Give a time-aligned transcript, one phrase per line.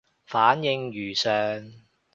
[0.25, 1.73] 反應如上